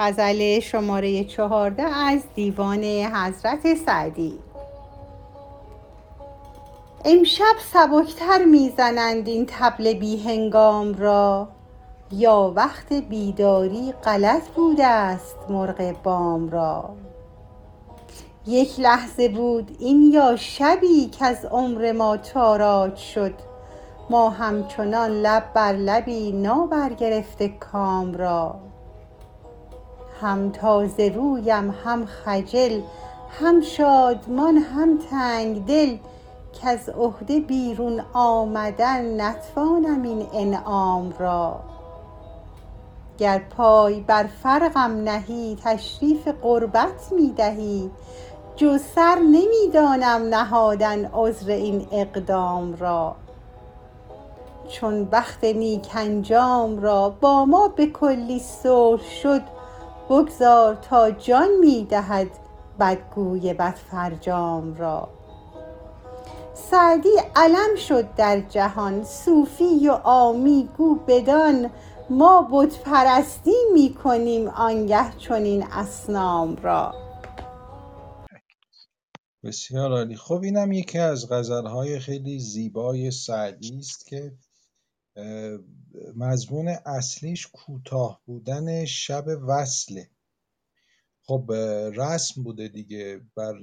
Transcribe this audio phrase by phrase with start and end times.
[0.00, 4.38] غزل شماره چهارده از دیوان حضرت سعدی.
[7.04, 11.48] امشب سبکتر می‌زنند این طبل بی هنگام را.
[12.12, 16.90] یا وقت بیداری غلط بوده است مرغ بام را.
[18.46, 23.34] یک لحظه بود این یا شبی کز عمر ما تاراج شد.
[24.10, 28.54] ما همچنان لب بر لبی نابرگرفته کام را.
[30.20, 32.80] هم تازه رویم هم خجل
[33.30, 35.96] هم شادمان هم تنگدل.
[36.62, 41.60] کز عهده بیرون آمدن نتوانم این انعام را.
[43.18, 47.90] گر پای بر فرقم نهی تشریف قربت می دهی.
[48.56, 53.16] جز سر نمی دانم نهادن عذر این اقدام را.
[54.68, 59.57] چون بخت نیک انجام را با ما به کلی صلح شد
[60.10, 62.30] بگذار تا جان می دهد
[62.80, 65.08] بدگوی بدفرجام را.
[66.54, 71.70] سعدی علم شد در جهان صوفی و عامی گو بدان.
[72.10, 76.94] ما بت پرستی می کنیم آنگه چنین اصنام را.
[79.44, 80.16] بسیار عالی.
[80.16, 84.32] خب اینم یکی از غزلهای خیلی زیبای سعدی است که
[86.16, 90.10] مضمون اصلیش کوتاه بودن شب وصله
[91.22, 91.52] خب
[91.96, 93.20] رسم بوده دیگه.
[93.36, 93.54] بر,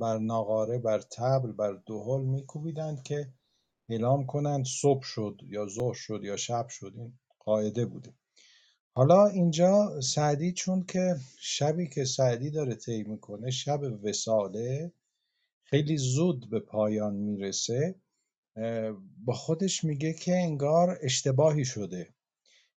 [0.00, 3.28] بر ناقاره بر تبل بر دهل میکوبیدند که
[3.88, 6.92] اعلام کنند صبح شد یا ظهر شد یا شب شد.
[6.96, 8.14] این قاعده بوده.
[8.94, 14.92] حالا اینجا سعدی چون که شبی که سعدی داره طی می‌کنه شب وساله
[15.64, 17.94] خیلی زود به پایان می‌رسه.
[19.24, 22.14] با خودش میگه که انگار اشتباهی شده.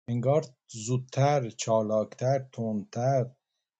[0.08, 3.30] انگار زودتر چالاکتر تندتر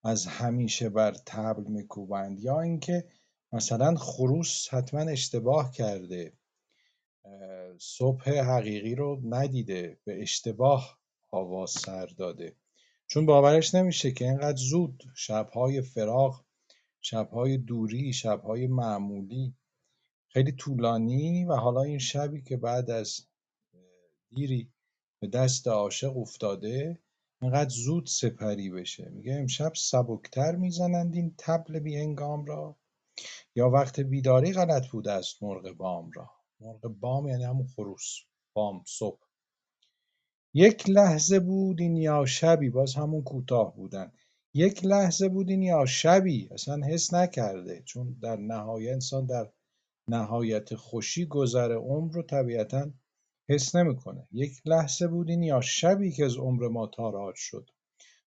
[0.04, 2.40] از همیشه بر تبل میکوبند.
[2.40, 3.04] یا اینکه
[3.52, 6.32] مثلا خروس حتما اشتباه کرده.
[7.78, 10.98] صبح حقیقی رو ندیده به اشتباه
[11.30, 12.56] آواز سر داده.
[13.06, 16.44] چون باورش نمیشه که اینقدر زود شبهای فراغ
[17.00, 19.54] شبهای دوری شبهای معمولی
[20.32, 23.26] خیلی طولانی و حالا این شبی که بعد از
[24.34, 24.72] دیری
[25.20, 26.98] به دست عاشق افتاده
[27.42, 29.08] اینقدر زود سپری بشه.
[29.08, 32.76] میگه امشب سبکتر می‌زنند این تبل بی انگام را.
[33.54, 36.30] یا وقت بیداری غلط بوده است مرغ بام را.
[36.60, 38.18] مرغ بام یعنی همون خروس
[38.54, 39.20] بام صبح.
[40.54, 44.12] یک لحظه بود این یا شبی باز همون کوتاه بودن.
[44.54, 47.82] یک لحظه بود این یا شبی اصلا حس نکرده.
[47.82, 49.52] چون در نهایت انسان در
[50.12, 52.90] نهایت خوشی گذر عمر رو طبیعتا
[53.48, 54.28] حس نمی‌کنه.
[54.32, 57.70] یک لحظه بود این یا شبی که از عمر ما تاراج شد.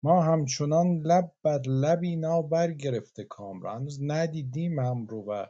[0.02, 3.74] ما همچنان لب بر لبی نا برگرفته کام را.
[3.74, 5.46] هنوز ندیدیم هم رو و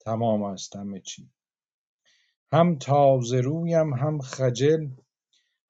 [0.00, 1.30] تمام است همه چی.
[2.52, 4.88] هم تازه رویم هم خجل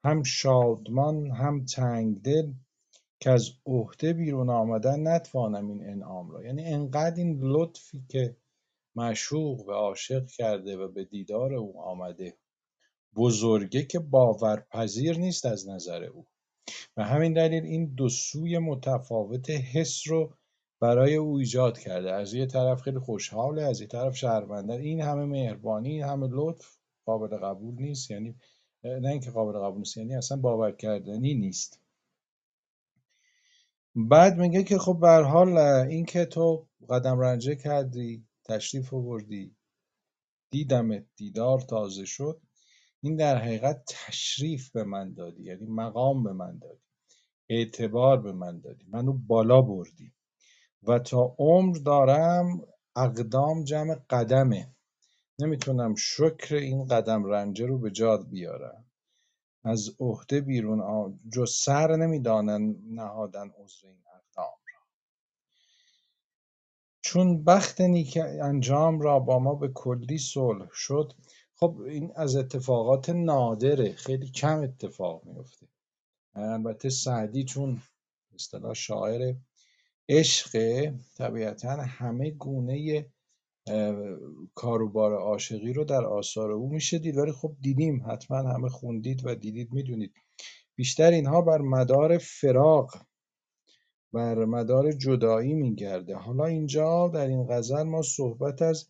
[0.05, 2.53] هم شادمان هم تنگدل
[3.21, 6.45] که از عهده بیرون آمدن نتوانم این انعام را.
[6.45, 8.37] یعنی انقدر این لطفی که
[8.97, 12.37] معشوق و عاشق کرده و به دیدار او آمده.
[13.17, 16.27] بزرگه که باورپذیر نیست از نظر او.
[16.97, 20.35] و همین دلیل این دو سوی متفاوت حس رو
[20.81, 22.13] برای او ایجاد کرده.
[22.13, 26.77] از یه طرف خیلی خوشحاله از یه طرف شهرمنده این همه مهربانی این همه لطف
[27.05, 28.11] قابل قبول نیست.
[28.11, 28.37] یعنی
[28.85, 31.81] نه اینکه قابل قبول نیست یعنی اصلا باور کردنی نیست.
[33.95, 39.57] بعد میگه که خب به حال این که تو قدم رنجه کردی تشریف آوردی.
[40.51, 41.07] دیدمت.
[41.17, 42.41] دیدار تازه شد.
[43.03, 45.45] این در حقیقت تشریف به من دادی.
[45.45, 46.83] یعنی مقام به من دادی.
[47.51, 48.85] اعتبار به من دادی.
[48.89, 50.13] منو بالا بردی.
[50.83, 52.61] و تا عمر دارم
[52.97, 54.77] اقدام جمع قدمه.
[55.39, 58.85] نمی‌تونم شکر این قدم رنجه رو به جاد بیارم.
[59.65, 61.09] از عهده بیرون آ...
[61.33, 64.59] جز سر نمی‌دانن نهادن عذر این اقدام.
[67.15, 71.13] چون بخت نیک انجام را با ما به کلی صلح شد
[71.55, 73.93] خب این از اتفاقات نادره.
[73.93, 75.67] خیلی کم اتفاق میفته
[76.35, 77.83] البته سعدی چون
[78.35, 79.35] اصطلاح شاعر
[80.09, 80.53] عشق
[81.17, 83.07] طبیعتا همه گونه
[84.55, 89.35] کاروبار عاشقی رو در آثار او میشه دید ولی خب دیدیم حتما همه خوندید و
[89.35, 90.13] دیدید می‌دونید.
[90.75, 92.95] بیشتر اینها بر مدار فراق
[94.15, 96.17] بر مدار جدایی میگرده.
[96.17, 98.89] حالا اینجا در این غزل ما صحبت از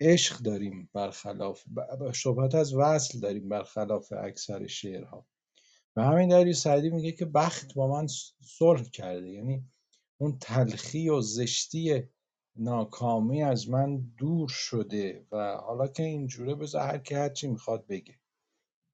[0.00, 1.64] عشق داریم برخلاف
[2.14, 5.26] صحبت از وصل داریم برخلاف اکثر شعرها.
[5.96, 8.06] و همین دلیل سعدی میگه که بخت با من
[8.40, 9.28] صلح کرده.
[9.28, 9.64] یعنی
[10.18, 12.02] اون تلخی و زشتی
[12.56, 17.86] ناکامی از من دور شده و حالا که اینجوره بذار هر کی هر چی می‌خواد
[17.86, 18.14] بگه.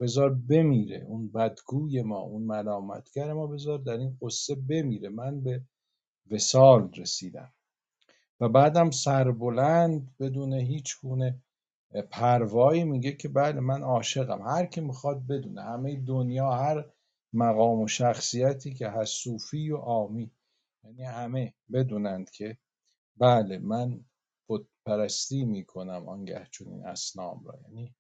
[0.00, 1.05] بذار بمیره.
[1.08, 5.08] اون بدگوی ما اون ملامتگر ما بذار در این قصه بمیره.
[5.08, 5.62] من به
[6.31, 7.52] وسال رسیدم.
[8.41, 11.43] و بعدم سربلند بدون هیچ گونه
[12.11, 14.43] پروایی میگه که بله من عاشقم.
[14.43, 15.62] هر کی می‌خواد بدونه.
[15.62, 16.85] همه دنیا هر
[17.32, 20.31] مقام و شخصیتی که هست صوفی و عامی.
[20.85, 22.58] یعنی همه بدونند که
[23.17, 24.05] بله من
[24.49, 27.58] بت پرستی می‌کنم آنگه چنین اسنام را.
[27.69, 27.94] یعنی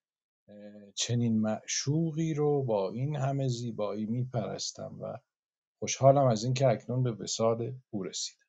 [0.94, 5.18] چنین معشوقی رو با این همه زیبایی میپرستم و
[5.78, 8.43] خوشحالم از اینکه اکنون به وسال او رسیدم.